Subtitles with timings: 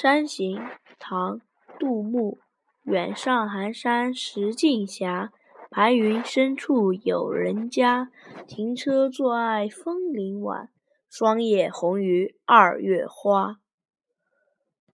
[0.00, 0.62] 山行
[1.00, 1.40] 唐
[1.76, 2.38] 杜牧
[2.84, 5.28] 远上寒山石径斜
[5.70, 8.08] 白云深处有人家。
[8.46, 10.68] 停车坐爱枫林晚
[11.10, 13.56] 霜叶红于二月花。